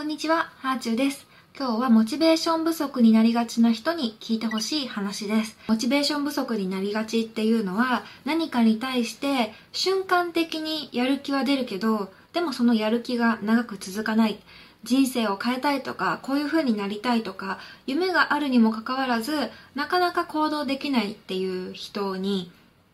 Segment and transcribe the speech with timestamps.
[0.00, 1.26] こんにちは、ハーチューです。
[1.54, 5.58] 今日はモチベーション不足になりがちな人に聞いてほしい話です。
[5.68, 14.38] モチベーション不足になりがちっていうのは何かに対して瞬間的にやる気は出るけど、でもそのやる気が長く続かない。
[14.84, 22.50] 人生を変えたいとか、こういう風になりたいとか、夢があるにもかかわらず、なかなか行動できないっていう人に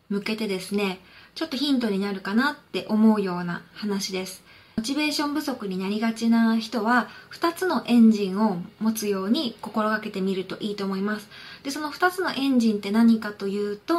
[0.08, 0.98] 向けてですね、
[1.36, 4.42] ちょっとヒントになるかなって思うような話です。
[4.76, 11.28] モチベーション不足になりがちな人は2つのエンジンを持つように心がけてみるといいと思います。
[11.62, 13.94] で、その2つのエンジンって何かというと、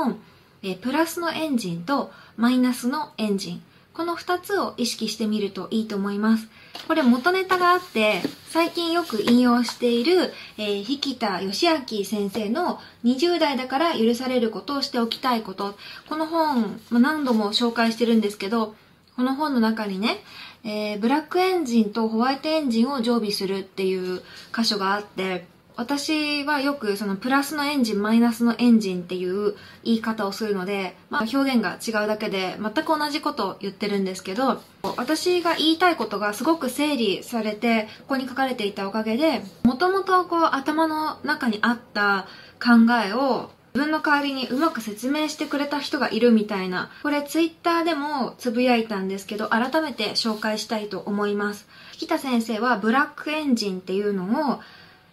[0.62, 3.64] えプラスのエンジンとマイナスのエンジン。
[3.96, 6.48] この2つを意識してみるといいと思います。
[6.88, 15.76] これ元ネタがあって、最近よく引用している、えー、引田義明先生の20代だから許されることをしておきたいこと。
[16.08, 18.76] この本、何度も紹介してるんですけど、
[19.18, 20.20] この本の中にね、
[20.68, 24.22] えー、ブラックエンジンとホワイトエンジンを常備するっていう
[24.54, 25.46] 箇所があって、
[25.78, 34.62] 私はよくそのプラスのエンジン、マイナスのエンジンっていう言い方をするので、まあ表現が違うだけで全く同じことを言ってるんですけど、
[34.98, 42.28] 私が言いたいことがすごく整理されて、ここに書かれていたおかげで、もともとこう頭の中にあった
[42.60, 51.68] 考えを自分の代わりにうまく説明してくれた人がいるみたいな、これツイッターでもつぶやいたんですけど、改めて紹介したいと思います。
[52.02, 54.62] 引田先生はブラックエンジンっていうのを、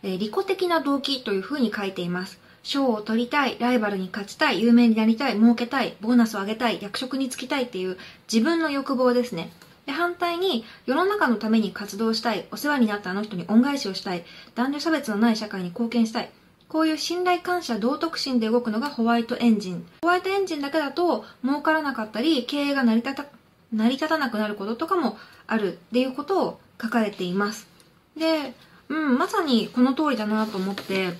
[0.03, 2.41] えー、利己的な動機というふうに書いています。
[2.63, 7.99] 賞を取りたい、ライバルに勝ちたい、有名になりたい、儲けたい、ボーナスを上げたい、役職に就きたいっていう
[8.33, 9.53] 自分の欲望ですね。
[9.85, 16.31] で反対に世の中のために活動したい、お世話になったあの人に恩返しをしたい、男女差別のない社会に貢献したい、
[16.75, 19.87] こういう信頼感謝道徳心で動くのがホワイトエンジン。
[20.03, 23.27] ホワイトエンジンだけだと儲からなかったり、経営が成り立た、
[23.73, 27.69] 成り立たなくなることとかもあるっていうことを書かれています。
[28.17, 28.55] で、
[28.89, 31.13] うん、まさにこの通りだなと思って、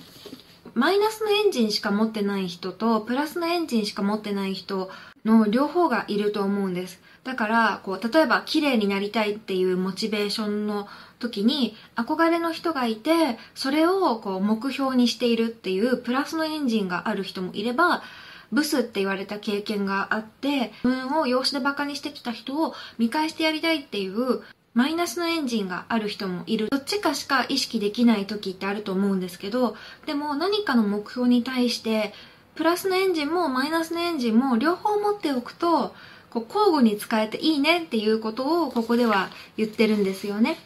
[0.75, 4.89] マイナスのエンジンしか持ってない人と、プラスのエンジンしか持ってない人
[5.23, 6.99] の両方がいると思うんです。
[7.23, 10.89] だから、こう、例えば綺麗になりたいっていうモチベーションの
[11.19, 18.03] 時に憧れの人がいて、それをこう目標にしているっていうプラスのエンジンがある人もいれば、
[18.51, 24.41] ブスって言われた経験があって、自分を養子でバカにしてきた人を見返してやりたいっていう
[24.75, 26.67] マイナスのエンジンがある人もいる。
[26.69, 32.13] どっちかしか意識できない時ってあると思うんですけど、でも何かの目標に対して、
[32.55, 35.95] プラスのエンジンもマイナスのエンジンも両方持っておくと、
[36.29, 40.57] こう交互に使えていいねっていうことをここでは言ってるんですよね。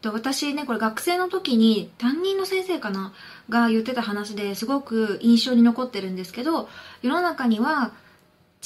[0.00, 3.12] で私ね、これ学生の時に担任の先生かな？
[3.50, 6.70] が言ってた話ですごく印象に残ってるんですけど、
[7.02, 7.92] 世の中には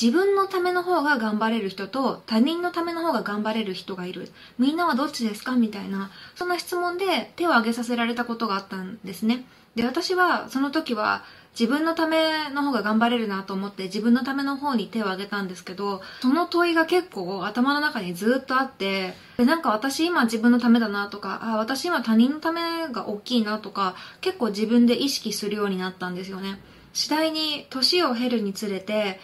[0.01, 4.31] 自分のための方が頑張れる人と他人のための方が頑張れる人がいる。
[4.59, 5.57] みんなはどっちですか？
[5.57, 9.45] みたいな、そんな質問で手を挙げさせられたことがあったんですね。
[9.75, 11.23] で、私はその時は
[11.59, 26.59] 自分のための方が頑張れるなと思って自分のための方に手を挙げたんですけど、その問いが結構頭の中にずっとあって、で、なんか私今自分のためだなとか、あ、私今他人のためが大きいなとか、結構自分で意識するようになったんですよね。
[26.93, 29.21] 次第に年を経るにつれて、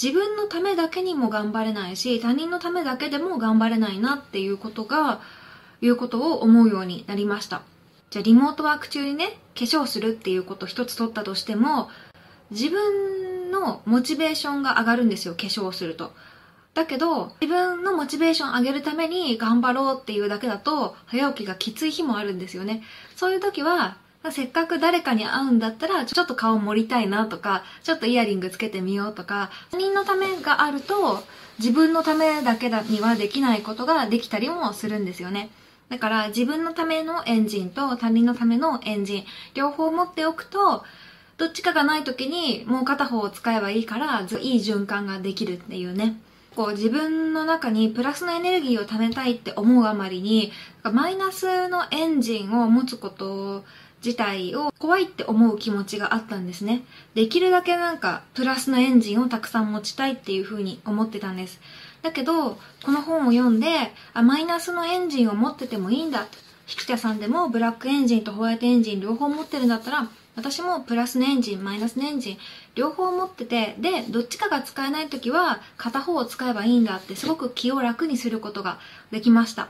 [0.00, 5.20] 自分のためだけにも頑張れないし、他人のためだけでも頑張れないなっていうことが、
[5.80, 7.62] いうことを思うようになりました。
[8.10, 11.88] じゃあリモートワーク中にね、化粧するっていうこと一つ取ったとしても、
[12.50, 16.12] 自分のモチベーションが上がるんですよ、化粧をすると。
[16.74, 22.82] だけど、自分のモチベーション上げるために頑張ろうっていうだけだと、早起きがきつい日もあるんですよね。
[23.16, 23.96] そういう時は、
[24.32, 31.24] せっかく誰かに会うんだったら、ちょっと顔盛りたいなとか、ちょっとイヤリングつけてみようとか、他人のためがあると、
[31.58, 35.50] 自分のためだけにはできないことができたりもするんですよね。
[35.88, 40.84] だから自分のためのエンジンと他人のためのエンジン、両方持っておくと、
[41.38, 44.26] どっちかがない時にもう片方を使えばいいから、いい
[44.58, 46.18] 循環ができるっていうね。
[46.56, 53.64] こう自分の中にプラスのエネルギーを貯めたいって思うあまりに、マイナスのエンジンを持つこと
[54.04, 56.82] 自体を怖いって思う気持ちがあったんですね。
[57.14, 61.60] できるだけなんかプラスのエンジンをたくさん持ちたいっていう風に思ってたんです。
[62.02, 63.66] だけど、この本を読んで、
[64.14, 66.26] あ、マイナスのエンジンを持っててもいいんだ。
[66.68, 72.38] 引田さんでもブラックエンジンとホワイトエンジン両方持ってるんだったら、私もプラスのエンジン、マイナスのエンジン、
[72.74, 78.78] 両方持ってて、で、どっちかが使えないときは、片方を使えばいいんだって、すごく気を楽にすることが
[79.10, 79.68] できました。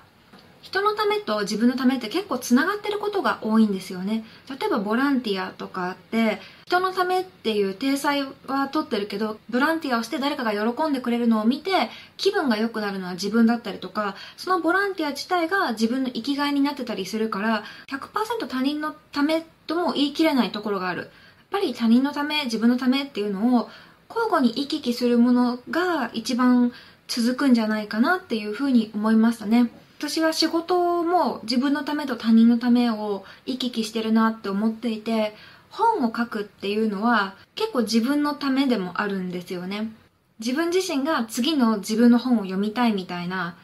[0.63, 4.25] 人のためと自分のためって結構つながってることが多いんですよね。
[4.51, 11.71] 例えばボランティアとかって人のためっていう体裁は取ってるけど、ボランティアをして誰かが喜んでくれるのを見て
[12.17, 21.03] 気分が良くなるのは自分だったりとか、そのボランティア自体が自分の生きがいになってたりするから、100%他人のためとも言い切れないところがある。
[21.03, 21.11] やっ
[21.51, 23.71] ぱり他人のため、自分のためっていうのを
[24.09, 26.73] 交互に行き来するものが一番
[27.07, 29.71] 続くんじゃないかなっていうふうに思いましたね。
[29.99, 35.35] 私は仕事も自分のためと他人のためを行き来してるなって思っていて、
[35.71, 39.91] 本を書くっていうのは結構自分のためでもあるんですよね。
[40.39, 43.57] 自分自身が次の自分の本を読みたいみたいな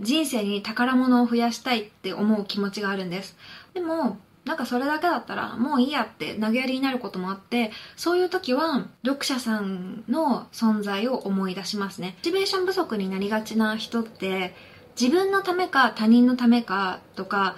[0.00, 3.36] 人生に宝物を増やしたいって思う気持ちがあるんです。
[3.74, 12.14] でも、なんかそれだけだったらもういいやって投げやりになることもあって、そういう時は読者さんの存在を思い出しますね。
[12.18, 14.54] モチベーション不足になりがちな人って
[15.00, 17.56] 自分のためか他人のためかとか、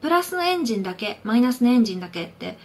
[0.00, 2.56] プラスのエンジンだけ、マイナスのエンジンだけって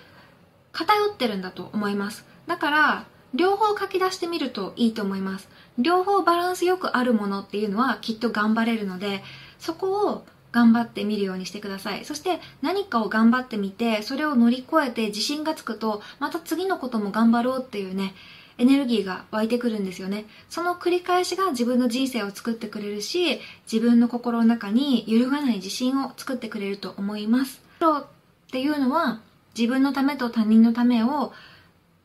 [0.71, 2.25] 偏ってるんだと思います。
[2.47, 5.49] だから、両方書き出してみるといいと思います。
[5.77, 9.21] 両方バランスよくあるものっていうのはきっと頑張れるので、
[9.59, 12.05] そこを頑張ってみるようにしてください。
[12.05, 18.13] そして何かを頑張ってみて、それを乗り越えて自信がつくと、また次のことも頑張ろうっていうね、
[18.57, 20.25] エネルギーが湧いてくるんですよね。
[20.49, 23.39] その繰り返しが自分の人生を作ってくれるし、
[23.71, 27.61] 自分の心の中に揺るがない自信を作ってくれると思います。
[28.03, 28.05] っ
[28.51, 29.19] ていうのは
[29.57, 31.33] 自分のためと他人のためを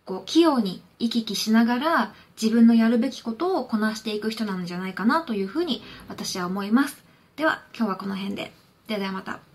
[0.07, 7.05] こう器用に行き来しながら自分のやるべきことをこなしていく人なんじゃないかなというふうに私は思います。
[7.37, 8.53] では今日はこの辺で。
[8.87, 9.48] ではではまた。